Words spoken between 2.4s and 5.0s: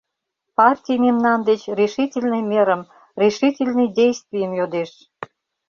мерым, решительный действийым йодеш!